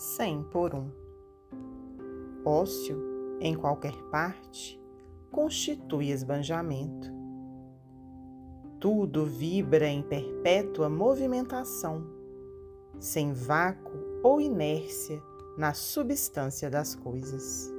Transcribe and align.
cem 0.00 0.42
por 0.42 0.74
um. 0.74 0.90
Ócio, 2.42 3.38
em 3.38 3.54
qualquer 3.54 3.94
parte, 4.04 4.80
constitui 5.30 6.08
esbanjamento. 6.08 7.12
Tudo 8.80 9.26
vibra 9.26 9.86
em 9.86 10.02
perpétua 10.02 10.88
movimentação, 10.88 12.02
sem 12.98 13.34
vácuo 13.34 13.92
ou 14.22 14.40
inércia 14.40 15.22
na 15.58 15.74
substância 15.74 16.70
das 16.70 16.94
coisas. 16.94 17.70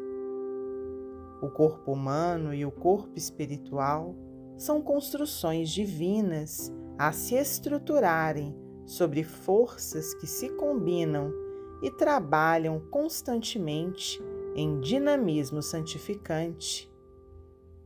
O 1.41 1.49
corpo 1.49 1.91
humano 1.91 2.53
e 2.53 2.63
o 2.63 2.71
corpo 2.71 3.17
espiritual 3.17 4.15
são 4.59 4.79
construções 4.79 5.71
divinas 5.71 6.71
a 6.99 7.11
se 7.11 7.33
estruturarem 7.33 8.55
sobre 8.85 9.23
forças 9.23 10.13
que 10.13 10.27
se 10.27 10.49
combinam 10.49 11.49
e 11.81 11.89
trabalham 11.89 12.79
constantemente 12.91 14.21
em 14.55 14.79
dinamismo 14.79 15.61
santificante. 15.61 16.91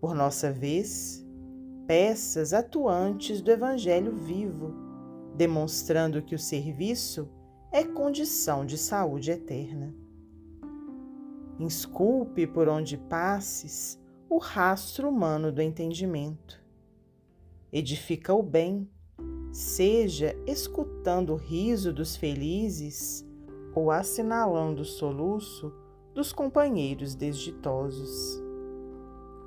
Por 0.01 0.13
nossa 0.13 0.51
vez, 0.51 1.25
peças 1.87 2.53
atuantes 2.53 3.41
do 3.41 3.51
Evangelho 3.51 4.15
vivo, 4.15 4.73
demonstrando 5.35 6.21
que 6.21 6.35
o 6.35 6.39
serviço 6.39 7.29
é 7.71 7.83
condição 7.83 8.65
de 8.65 8.77
saúde 8.77 9.31
eterna. 9.31 9.93
Esculpe 11.59 12.45
por 12.45 12.67
onde 12.67 12.97
passes 12.97 13.99
o 14.29 14.37
rastro 14.37 15.09
humano 15.09 15.51
do 15.51 15.61
entendimento 15.61 16.65
edifica 17.77 18.33
o 18.33 18.41
bem, 18.41 18.89
seja 19.51 20.33
escutando 20.47 21.33
o 21.33 21.35
riso 21.35 21.91
dos 21.91 22.15
felizes 22.15 23.27
ou 23.75 23.91
assinalando 23.91 24.81
o 24.81 24.85
soluço 24.85 25.71
dos 26.13 26.31
companheiros 26.31 27.13
desditosos, 27.13 28.41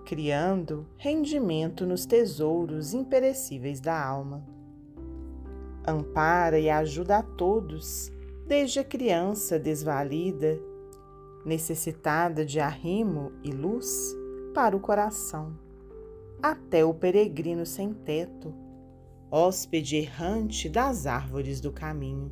criando 0.04 0.86
rendimento 0.96 1.86
nos 1.86 2.06
tesouros 2.06 2.94
imperecíveis 2.94 3.80
da 3.80 4.00
alma. 4.00 4.46
Ampara 5.86 6.60
e 6.60 6.68
ajuda 6.68 7.18
a 7.18 7.22
todos, 7.22 8.12
desde 8.46 8.78
a 8.78 8.84
criança 8.84 9.58
desvalida, 9.58 10.60
necessitada 11.44 12.44
de 12.44 12.60
arrimo 12.60 13.32
e 13.42 13.50
luz 13.50 14.14
para 14.54 14.76
o 14.76 14.80
coração 14.80 15.56
até 16.42 16.84
o 16.84 16.94
peregrino 16.94 17.66
sem 17.66 17.92
teto, 17.92 18.54
hóspede 19.30 19.96
errante 19.96 20.68
das 20.68 21.06
árvores 21.06 21.60
do 21.60 21.72
caminho. 21.72 22.30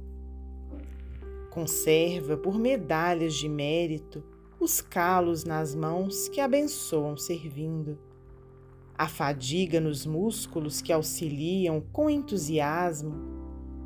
Conserva 1.57 2.37
por 2.37 2.59
medalhas 2.59 3.33
de 3.33 3.49
mérito 3.49 4.23
os 4.61 4.83
calos 4.83 5.43
nas 5.43 5.75
mãos 5.75 6.29
que 6.29 6.39
abençoam 6.39 7.17
servindo, 7.17 7.99
a 8.95 9.09
fadiga 9.09 9.81
nos 9.81 10.05
músculos 10.05 10.83
que 10.83 10.93
auxiliam 10.93 11.81
com 11.95 12.11
entusiasmo, 12.11 13.15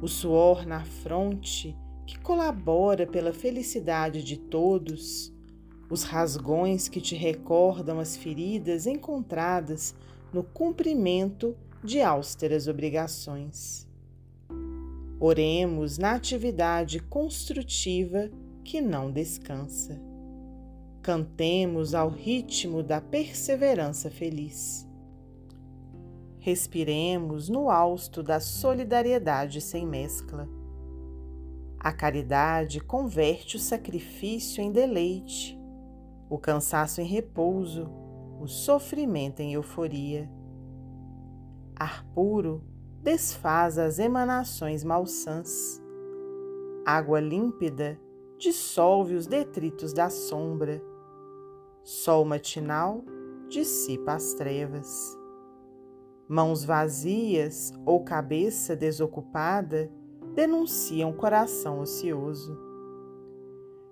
o 0.02 0.08
suor 0.08 0.66
na 0.66 0.84
fronte 0.84 1.76
que 2.08 2.18
colabora 2.18 3.06
pela 3.06 3.32
felicidade 3.32 4.24
de 4.24 4.36
todos, 4.36 5.32
os 5.88 6.02
rasgões 6.02 6.88
que 6.88 7.00
te 7.00 7.14
recordam 7.14 8.00
as 8.00 8.16
feridas 8.16 8.84
encontradas 8.84 9.94
no 10.32 10.42
cumprimento 10.42 11.56
de 11.84 12.02
austeras 12.02 12.66
obrigações. 12.66 13.88
Oremos 15.22 15.98
na 15.98 16.12
atividade 16.12 16.98
construtiva 16.98 18.30
que 18.64 18.80
não 18.80 19.12
descansa. 19.12 20.00
Cantemos 21.03 21.94
ao 21.94 22.08
ritmo 22.08 22.82
da 22.82 23.03
perseverança 23.03 24.10
feliz. 24.10 24.88
Respiremos 26.38 27.50
no 27.50 27.69
hausto 27.69 28.22
da 28.22 28.41
solidariedade 28.41 29.60
sem 29.60 29.86
mescla. 29.86 30.48
A 31.78 31.92
caridade 31.92 32.80
converte 32.80 33.56
o 33.56 33.60
sacrifício 33.60 34.62
em 34.62 34.72
deleite, 34.72 35.60
o 36.30 36.38
cansaço 36.38 37.03
em 37.03 37.06
repouso, 37.06 37.91
o 38.41 38.47
sofrimento 38.47 39.41
em 39.41 39.53
euforia. 39.53 40.30
Ar 41.76 42.06
puro 42.14 42.69
desfaz 43.03 43.78
as 43.78 43.99
emanações 43.99 44.84
malsãs. 44.84 45.83
Água 46.84 47.21
límpida 47.21 47.99
dissolve 48.38 49.15
os 49.15 49.27
detritos 49.27 49.93
da 49.93 50.11
sombra. 50.11 50.83
Sol 51.83 52.25
matinal 52.25 53.03
dissipa 53.49 54.12
as 54.12 54.34
trevas. 54.34 55.19
Mãos 56.28 56.65
vazias 56.65 57.72
ou 57.84 58.05
cabeça 58.05 58.77
desocupada 58.77 59.91
denunciam 60.34 61.12
coração 61.12 61.81
ocioso. 61.81 62.56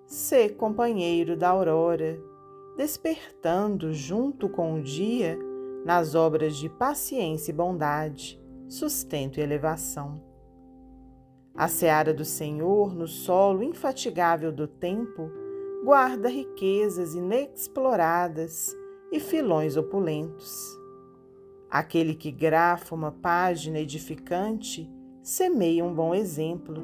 Sê 0.05 0.49
companheiro 0.49 1.35
da 1.35 1.49
aurora 1.49 2.19
despertando 2.77 3.93
junto 3.93 4.47
com 4.47 4.75
o 4.75 4.81
dia 4.81 5.37
nas 5.85 6.15
obras 6.15 6.55
de 6.55 6.69
paciência 6.69 7.51
e 7.51 7.53
bondade, 7.53 8.38
sustento 8.69 9.39
e 9.39 9.41
elevação. 9.41 10.23
A 11.55 11.67
seara 11.67 12.13
do 12.13 12.23
Senhor, 12.23 12.95
no 12.95 13.07
solo 13.07 13.63
infatigável 13.63 14.51
do 14.51 14.67
tempo, 14.67 15.29
guarda 15.83 16.29
riquezas 16.29 17.15
inexploradas 17.15 18.73
e 19.11 19.19
filões 19.19 19.75
opulentos. 19.75 20.79
Aquele 21.69 22.15
que 22.15 22.31
grafa 22.31 22.95
uma 22.95 23.11
página 23.11 23.79
edificante 23.79 24.89
semeia 25.21 25.83
um 25.83 25.93
bom 25.93 26.15
exemplo, 26.15 26.81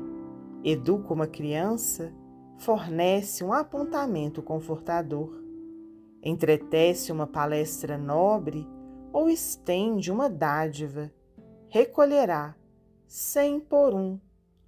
educa 0.64 1.14
uma 1.14 1.28
criança, 1.28 2.14
fornece 2.58 3.44
um 3.44 3.54
apontamento 3.54 4.42
confortador 4.42 5.46
entretece 6.26 7.12
uma 7.12 7.28
palestra 7.28 8.00
nobre 8.00 8.68
ou 9.14 9.30
estende 9.30 10.12
uma 10.12 10.28
dádiva, 10.28 11.14
recolherá, 11.76 12.56
cem 13.06 13.60
por 13.60 13.94
um, 13.94 14.18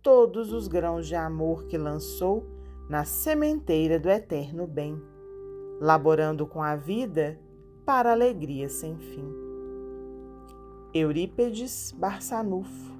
todos 0.04 0.52
os 0.52 0.68
grãos 0.68 1.08
de 1.08 1.16
amor 1.16 1.64
que 1.68 1.78
lançou 1.78 2.46
na 2.90 3.06
sementeira 3.06 3.98
do 3.98 4.10
eterno 4.10 4.68
bem, 4.68 5.02
laborando 5.80 6.46
com 6.46 6.62
a 6.62 6.76
vida 6.76 7.40
para 7.86 8.12
alegria 8.12 8.68
sem 8.68 8.98
fim. 8.98 9.34
Eurípedes 10.94 11.94
Barçanufo, 11.98 12.92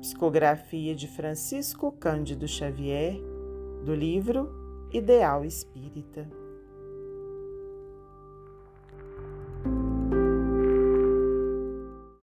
psicografia 0.00 0.94
de 0.94 1.06
Francisco 1.06 1.92
Cândido 1.92 2.48
Xavier, 2.48 3.20
do 3.84 3.94
livro 3.94 4.48
Ideal 4.90 5.44
Espírita. 5.44 6.26